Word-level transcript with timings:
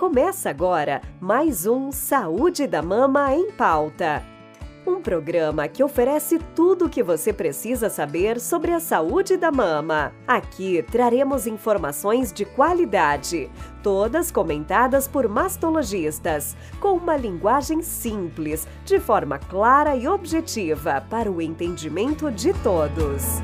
Começa 0.00 0.48
agora 0.48 1.02
mais 1.20 1.66
um 1.66 1.92
Saúde 1.92 2.66
da 2.66 2.80
Mama 2.80 3.34
em 3.34 3.50
Pauta. 3.50 4.24
Um 4.86 5.02
programa 5.02 5.68
que 5.68 5.84
oferece 5.84 6.38
tudo 6.56 6.86
o 6.86 6.88
que 6.88 7.02
você 7.02 7.34
precisa 7.34 7.90
saber 7.90 8.40
sobre 8.40 8.72
a 8.72 8.80
saúde 8.80 9.36
da 9.36 9.52
mama. 9.52 10.10
Aqui 10.26 10.82
traremos 10.90 11.46
informações 11.46 12.32
de 12.32 12.46
qualidade, 12.46 13.50
todas 13.82 14.30
comentadas 14.30 15.06
por 15.06 15.28
mastologistas, 15.28 16.56
com 16.80 16.94
uma 16.94 17.14
linguagem 17.14 17.82
simples, 17.82 18.66
de 18.86 18.98
forma 18.98 19.38
clara 19.38 19.94
e 19.96 20.08
objetiva 20.08 21.04
para 21.10 21.30
o 21.30 21.42
entendimento 21.42 22.30
de 22.30 22.54
todos. 22.62 23.38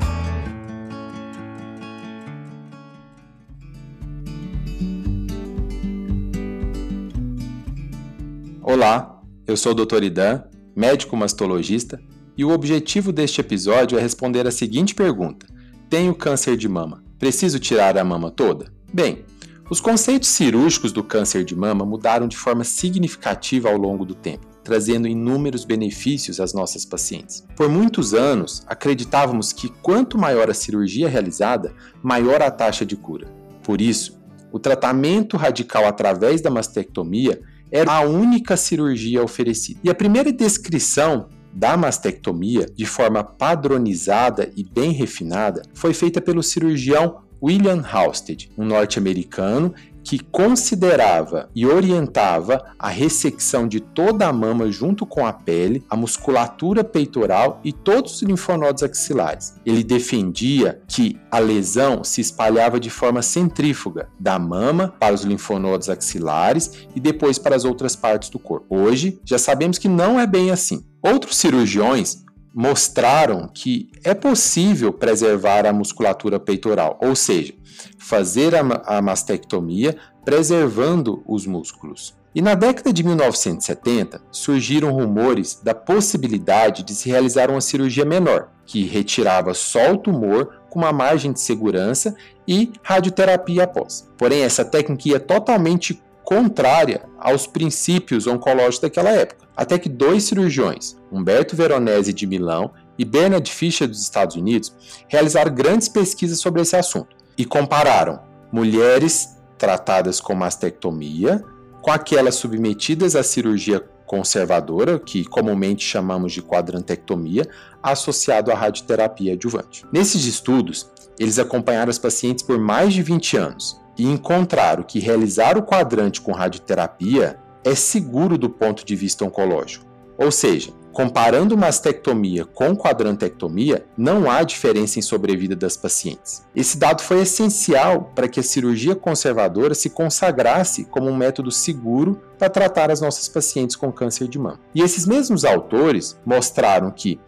Olá, 8.69 9.21
eu 9.47 9.55
sou 9.55 9.71
o 9.71 9.85
Dr. 9.85 10.03
Idan, 10.03 10.43
médico 10.75 11.15
mastologista, 11.15 12.01
e 12.37 12.43
o 12.43 12.49
objetivo 12.49 13.13
deste 13.13 13.39
episódio 13.39 13.97
é 13.97 14.01
responder 14.01 14.45
a 14.45 14.51
seguinte 14.51 14.93
pergunta: 14.93 15.47
Tenho 15.89 16.13
câncer 16.13 16.57
de 16.57 16.67
mama, 16.67 17.01
preciso 17.17 17.59
tirar 17.59 17.97
a 17.97 18.03
mama 18.03 18.29
toda? 18.29 18.69
Bem, 18.93 19.23
os 19.69 19.79
conceitos 19.79 20.27
cirúrgicos 20.27 20.91
do 20.91 21.01
câncer 21.01 21.45
de 21.45 21.55
mama 21.55 21.85
mudaram 21.85 22.27
de 22.27 22.35
forma 22.35 22.65
significativa 22.65 23.69
ao 23.69 23.77
longo 23.77 24.03
do 24.03 24.13
tempo, 24.13 24.45
trazendo 24.65 25.07
inúmeros 25.07 25.63
benefícios 25.63 26.41
às 26.41 26.53
nossas 26.53 26.83
pacientes. 26.83 27.47
Por 27.55 27.69
muitos 27.69 28.13
anos, 28.13 28.65
acreditávamos 28.67 29.53
que 29.53 29.69
quanto 29.81 30.17
maior 30.17 30.49
a 30.49 30.53
cirurgia 30.53 31.07
realizada, 31.07 31.73
maior 32.03 32.41
a 32.41 32.51
taxa 32.51 32.85
de 32.85 32.97
cura. 32.97 33.29
Por 33.63 33.79
isso, 33.79 34.21
o 34.51 34.59
tratamento 34.59 35.37
radical 35.37 35.85
através 35.85 36.41
da 36.41 36.49
mastectomia 36.49 37.41
era 37.71 37.93
a 37.93 38.01
única 38.01 38.55
cirurgia 38.55 39.23
oferecida. 39.23 39.79
E 39.83 39.89
a 39.89 39.95
primeira 39.95 40.31
descrição 40.31 41.29
da 41.53 41.75
mastectomia, 41.75 42.67
de 42.75 42.85
forma 42.85 43.23
padronizada 43.23 44.51
e 44.55 44.63
bem 44.63 44.91
refinada, 44.91 45.63
foi 45.73 45.93
feita 45.93 46.21
pelo 46.21 46.43
cirurgião 46.43 47.21
William 47.41 47.81
Halsted, 47.81 48.51
um 48.57 48.65
norte-americano 48.65 49.73
que 50.07 50.19
considerava 50.19 51.49
e 51.53 51.65
orientava 51.65 52.63
a 52.79 52.87
ressecção 52.87 53.67
de 53.67 53.81
toda 53.81 54.25
a 54.25 54.31
mama 54.31 54.71
junto 54.71 55.05
com 55.05 55.25
a 55.25 55.33
pele, 55.33 55.83
a 55.89 55.97
musculatura 55.97 56.81
peitoral 56.81 57.59
e 57.61 57.73
todos 57.73 58.15
os 58.15 58.21
linfonodos 58.21 58.83
axilares. 58.83 59.55
Ele 59.65 59.83
defendia 59.83 60.81
que 60.87 61.19
a 61.29 61.39
lesão 61.39 62.05
se 62.05 62.21
espalhava 62.21 62.79
de 62.79 62.89
forma 62.89 63.21
centrífuga 63.21 64.07
da 64.17 64.39
mama 64.39 64.95
para 64.97 65.13
os 65.13 65.23
linfonodos 65.23 65.89
axilares 65.89 66.87
e 66.95 67.01
depois 67.01 67.37
para 67.37 67.57
as 67.57 67.65
outras 67.65 67.93
partes 67.93 68.29
do 68.29 68.39
corpo. 68.39 68.77
Hoje, 68.77 69.19
já 69.25 69.37
sabemos 69.37 69.77
que 69.77 69.89
não 69.89 70.17
é 70.17 70.25
bem 70.25 70.51
assim. 70.51 70.85
Outros 71.01 71.35
cirurgiões 71.35 72.23
mostraram 72.53 73.47
que 73.47 73.89
é 74.03 74.13
possível 74.13 74.91
preservar 74.91 75.65
a 75.65 75.73
musculatura 75.73 76.39
peitoral, 76.39 76.97
ou 77.01 77.15
seja, 77.15 77.53
fazer 77.97 78.53
a, 78.55 79.01
mastectomia 79.01 79.95
preservando 80.25 81.23
os 81.27 81.45
músculos. 81.45 82.17
E 82.33 82.41
na 82.41 82.53
década 82.53 82.93
de 82.93 83.03
1970 83.03 84.21
surgiram 84.31 84.91
rumores 84.91 85.59
da 85.63 85.73
possibilidade 85.73 86.83
de 86.83 86.93
se 86.93 87.09
realizar 87.09 87.49
uma 87.49 87.61
cirurgia 87.61 88.05
menor, 88.05 88.49
que 88.65 88.83
retirava 88.83 89.53
só 89.53 89.93
o 89.93 89.97
tumor 89.97 90.61
com 90.69 90.79
uma 90.79 90.91
margem 90.91 91.31
de 91.31 91.39
segurança 91.39 92.15
e 92.47 92.71
radioterapia 92.83 93.63
após. 93.63 94.07
Porém, 94.17 94.41
essa 94.41 94.63
técnica 94.63 95.09
ia 95.09 95.19
totalmente 95.19 95.99
contrária 96.27 97.03
aos 97.17 97.47
princípios 97.47 98.27
oncológicos 98.27 98.79
daquela 98.79 99.11
época. 99.11 99.47
Até 99.55 99.79
que 99.79 99.87
dois 99.87 100.25
cirurgiões, 100.25 100.97
Humberto 101.09 101.55
Veronese 101.55 102.11
de 102.11 102.27
Milão 102.27 102.73
e 102.99 103.05
Bernard 103.05 103.49
Fischer 103.49 103.87
dos 103.87 104.01
Estados 104.01 104.35
Unidos, 104.35 104.75
realizaram 105.07 105.55
grandes 105.55 105.87
pesquisas 105.87 106.41
sobre 106.41 106.61
esse 106.61 106.75
assunto 106.75 107.15
e 107.37 107.45
compararam 107.45 108.19
mulheres 108.51 109.37
tratadas 109.57 110.19
com 110.19 110.35
mastectomia 110.35 111.41
com 111.81 111.91
aquelas 111.91 112.35
submetidas 112.35 113.15
à 113.15 113.23
cirurgia 113.23 113.79
conservadora, 114.07 114.97
que 114.97 115.25
comumente 115.25 115.85
chamamos 115.85 116.31
de 116.31 116.41
quadrantectomia, 116.41 117.47
associado 117.83 118.51
à 118.51 118.55
radioterapia 118.55 119.33
adjuvante. 119.33 119.85
Nesses 119.93 120.25
estudos, 120.25 120.89
eles 121.19 121.37
acompanharam 121.37 121.89
as 121.89 121.99
pacientes 121.99 122.43
por 122.43 122.57
mais 122.57 122.93
de 122.93 123.03
20 123.03 123.37
anos 123.37 123.79
e 123.97 124.05
encontraram 124.05 124.83
que 124.83 124.99
realizar 124.99 125.57
o 125.57 125.63
quadrante 125.63 126.21
com 126.21 126.31
radioterapia 126.31 127.37
é 127.63 127.75
seguro 127.75 128.37
do 128.37 128.49
ponto 128.49 128.85
de 128.85 128.95
vista 128.95 129.25
oncológico. 129.25 129.85
Ou 130.17 130.31
seja, 130.31 130.71
comparando 130.97 131.55
mastectomia 131.55 132.43
com 132.43 132.75
quadrantectomia, 132.75 133.85
não 133.95 134.31
há 134.31 134.41
diferença 134.41 134.97
em 134.97 135.01
sobrevida 135.03 135.55
das 135.55 135.77
pacientes. 135.77 136.43
Esse 136.55 136.75
dado 136.75 137.03
foi 137.03 137.21
essencial 137.21 138.11
para 138.15 138.27
que 138.27 138.39
a 138.39 138.43
cirurgia 138.43 138.95
conservadora 138.95 139.75
se 139.75 139.91
consagrasse 139.91 140.85
como 140.85 141.07
um 141.07 141.15
método 141.15 141.51
seguro 141.51 142.19
para 142.39 142.49
tratar 142.49 142.89
as 142.89 142.99
nossas 142.99 143.27
pacientes 143.27 143.75
com 143.75 143.91
câncer 143.91 144.27
de 144.27 144.39
mama. 144.39 144.59
E 144.73 144.81
esses 144.81 145.05
mesmos 145.05 145.45
autores 145.45 146.19
mostraram 146.25 146.89
que 146.89 147.19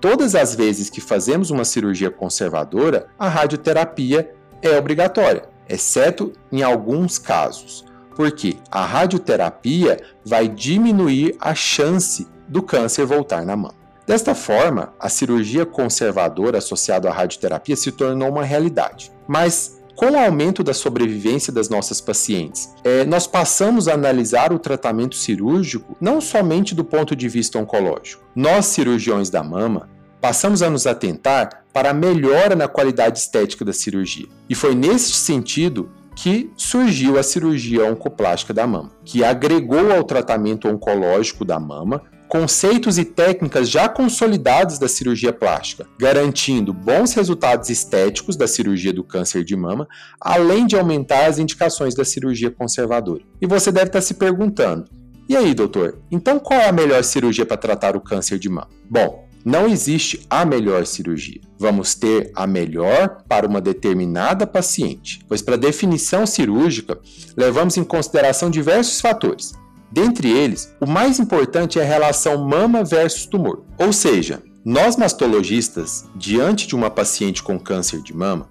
todas 0.00 0.36
as 0.36 0.54
vezes 0.54 0.88
que 0.88 1.00
fazemos 1.00 1.50
uma 1.50 1.64
cirurgia 1.64 2.12
conservadora, 2.12 3.08
a 3.18 3.28
radioterapia 3.28 4.32
é 4.62 4.78
obrigatória, 4.78 5.48
exceto 5.68 6.32
em 6.52 6.62
alguns 6.62 7.18
casos 7.18 7.84
porque 8.14 8.56
a 8.70 8.82
radioterapia 8.86 10.00
vai 10.24 10.48
diminuir 10.48 11.36
a 11.38 11.54
chance 11.54 12.26
do 12.48 12.62
câncer 12.62 13.04
voltar 13.04 13.44
na 13.44 13.56
mama. 13.56 13.74
Desta 14.06 14.34
forma, 14.34 14.92
a 15.00 15.08
cirurgia 15.08 15.66
conservadora 15.66 16.58
associada 16.58 17.10
à 17.10 17.12
radioterapia 17.12 17.74
se 17.74 17.90
tornou 17.90 18.28
uma 18.28 18.44
realidade. 18.44 19.10
Mas 19.26 19.76
com 19.96 20.10
o 20.10 20.18
aumento 20.18 20.62
da 20.62 20.74
sobrevivência 20.74 21.52
das 21.52 21.70
nossas 21.70 22.00
pacientes, 22.00 22.72
é, 22.84 23.04
nós 23.04 23.26
passamos 23.26 23.88
a 23.88 23.94
analisar 23.94 24.52
o 24.52 24.58
tratamento 24.58 25.16
cirúrgico 25.16 25.96
não 26.00 26.20
somente 26.20 26.74
do 26.74 26.84
ponto 26.84 27.16
de 27.16 27.28
vista 27.28 27.58
oncológico. 27.58 28.22
Nós, 28.34 28.66
cirurgiões 28.66 29.30
da 29.30 29.42
mama, 29.42 29.88
passamos 30.20 30.62
a 30.62 30.68
nos 30.68 30.86
atentar 30.86 31.64
para 31.72 31.90
a 31.90 31.94
melhora 31.94 32.54
na 32.54 32.68
qualidade 32.68 33.18
estética 33.18 33.64
da 33.64 33.72
cirurgia. 33.72 34.26
E 34.48 34.54
foi 34.54 34.74
nesse 34.74 35.12
sentido 35.12 35.90
que 36.14 36.50
surgiu 36.56 37.18
a 37.18 37.22
cirurgia 37.22 37.90
oncoplástica 37.90 38.52
da 38.52 38.66
mama, 38.66 38.90
que 39.04 39.24
agregou 39.24 39.92
ao 39.92 40.04
tratamento 40.04 40.68
oncológico 40.68 41.44
da 41.44 41.58
mama 41.58 42.02
conceitos 42.28 42.98
e 42.98 43.04
técnicas 43.04 43.68
já 43.68 43.88
consolidados 43.88 44.78
da 44.78 44.88
cirurgia 44.88 45.32
plástica, 45.32 45.86
garantindo 45.98 46.72
bons 46.72 47.14
resultados 47.14 47.70
estéticos 47.70 48.36
da 48.36 48.46
cirurgia 48.46 48.92
do 48.92 49.04
câncer 49.04 49.44
de 49.44 49.56
mama, 49.56 49.88
além 50.20 50.66
de 50.66 50.76
aumentar 50.76 51.26
as 51.26 51.38
indicações 51.38 51.94
da 51.94 52.04
cirurgia 52.04 52.50
conservadora. 52.50 53.22
E 53.40 53.46
você 53.46 53.70
deve 53.70 53.86
estar 53.86 54.00
se 54.00 54.14
perguntando: 54.14 54.88
e 55.28 55.36
aí, 55.36 55.54
doutor, 55.54 55.98
então 56.10 56.38
qual 56.38 56.60
é 56.60 56.68
a 56.68 56.72
melhor 56.72 57.02
cirurgia 57.02 57.44
para 57.44 57.56
tratar 57.56 57.96
o 57.96 58.00
câncer 58.00 58.38
de 58.38 58.48
mama? 58.48 58.68
Bom, 58.88 59.26
não 59.44 59.68
existe 59.68 60.26
a 60.28 60.44
melhor 60.44 60.84
cirurgia. 60.86 61.40
Vamos 61.58 61.94
ter 61.94 62.32
a 62.34 62.46
melhor 62.46 63.22
para 63.28 63.46
uma 63.46 63.60
determinada 63.60 64.46
paciente, 64.46 65.20
pois 65.28 65.40
para 65.40 65.56
definição 65.56 66.26
cirúrgica 66.26 66.98
levamos 67.36 67.76
em 67.76 67.84
consideração 67.84 68.50
diversos 68.50 69.00
fatores. 69.00 69.52
Dentre 69.90 70.30
eles, 70.30 70.74
o 70.80 70.86
mais 70.86 71.18
importante 71.18 71.78
é 71.78 71.82
a 71.82 71.86
relação 71.86 72.44
mama 72.44 72.84
versus 72.84 73.26
tumor. 73.26 73.64
Ou 73.78 73.92
seja, 73.92 74.42
nós 74.64 74.96
mastologistas, 74.96 76.04
diante 76.14 76.66
de 76.66 76.74
uma 76.74 76.90
paciente 76.90 77.42
com 77.42 77.58
câncer 77.58 78.02
de 78.02 78.14
mama, 78.14 78.48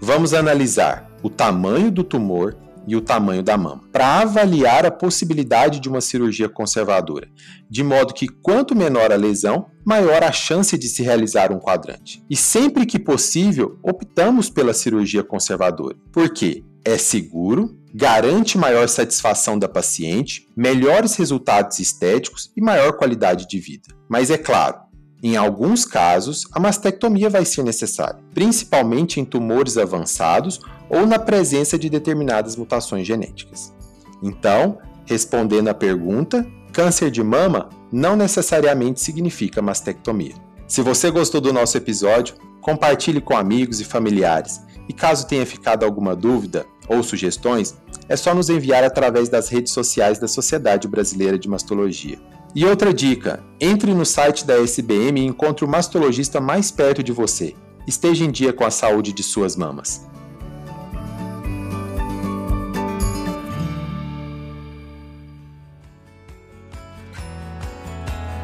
vamos 0.00 0.34
analisar 0.34 1.10
o 1.22 1.30
tamanho 1.30 1.90
do 1.90 2.04
tumor, 2.04 2.56
e 2.86 2.94
o 2.96 3.00
tamanho 3.00 3.42
da 3.42 3.56
mama, 3.56 3.82
para 3.92 4.20
avaliar 4.20 4.84
a 4.84 4.90
possibilidade 4.90 5.80
de 5.80 5.88
uma 5.88 6.00
cirurgia 6.00 6.48
conservadora, 6.48 7.28
de 7.68 7.82
modo 7.82 8.14
que 8.14 8.28
quanto 8.28 8.74
menor 8.74 9.12
a 9.12 9.16
lesão, 9.16 9.66
maior 9.84 10.22
a 10.22 10.32
chance 10.32 10.76
de 10.76 10.88
se 10.88 11.02
realizar 11.02 11.52
um 11.52 11.58
quadrante. 11.58 12.22
E 12.28 12.36
sempre 12.36 12.86
que 12.86 12.98
possível, 12.98 13.78
optamos 13.82 14.50
pela 14.50 14.74
cirurgia 14.74 15.22
conservadora. 15.22 15.96
Por 16.12 16.30
quê? 16.30 16.64
É 16.84 16.98
seguro, 16.98 17.78
garante 17.94 18.58
maior 18.58 18.88
satisfação 18.88 19.56
da 19.56 19.68
paciente, 19.68 20.48
melhores 20.56 21.14
resultados 21.14 21.78
estéticos 21.78 22.50
e 22.56 22.60
maior 22.60 22.94
qualidade 22.94 23.46
de 23.46 23.60
vida. 23.60 23.94
Mas 24.08 24.30
é 24.30 24.36
claro, 24.36 24.80
em 25.22 25.36
alguns 25.36 25.84
casos, 25.84 26.44
a 26.52 26.58
mastectomia 26.58 27.30
vai 27.30 27.44
ser 27.44 27.62
necessária, 27.62 28.20
principalmente 28.34 29.20
em 29.20 29.24
tumores 29.24 29.78
avançados 29.78 30.60
ou 30.90 31.06
na 31.06 31.20
presença 31.20 31.78
de 31.78 31.88
determinadas 31.88 32.56
mutações 32.56 33.06
genéticas. 33.06 33.72
Então, 34.20 34.78
respondendo 35.06 35.68
à 35.68 35.74
pergunta, 35.74 36.44
câncer 36.72 37.12
de 37.12 37.22
mama 37.22 37.68
não 37.92 38.16
necessariamente 38.16 39.00
significa 39.00 39.62
mastectomia. 39.62 40.34
Se 40.66 40.82
você 40.82 41.10
gostou 41.12 41.40
do 41.40 41.52
nosso 41.52 41.76
episódio, 41.76 42.34
compartilhe 42.60 43.20
com 43.20 43.36
amigos 43.36 43.80
e 43.80 43.84
familiares. 43.84 44.60
E 44.88 44.92
caso 44.92 45.26
tenha 45.26 45.46
ficado 45.46 45.84
alguma 45.84 46.16
dúvida 46.16 46.66
ou 46.88 47.02
sugestões, 47.02 47.76
é 48.08 48.16
só 48.16 48.34
nos 48.34 48.48
enviar 48.48 48.84
através 48.84 49.28
das 49.28 49.48
redes 49.48 49.72
sociais 49.72 50.18
da 50.18 50.28
Sociedade 50.28 50.88
Brasileira 50.88 51.38
de 51.38 51.48
Mastologia. 51.48 52.18
E 52.54 52.64
outra 52.64 52.94
dica: 52.94 53.42
entre 53.60 53.92
no 53.92 54.04
site 54.04 54.46
da 54.46 54.54
SBM 54.60 55.20
e 55.20 55.26
encontre 55.26 55.64
o 55.64 55.68
mastologista 55.68 56.40
mais 56.40 56.70
perto 56.70 57.02
de 57.02 57.12
você. 57.12 57.54
Esteja 57.86 58.24
em 58.24 58.30
dia 58.30 58.52
com 58.52 58.64
a 58.64 58.70
saúde 58.70 59.12
de 59.12 59.22
suas 59.22 59.56
mamas. 59.56 60.06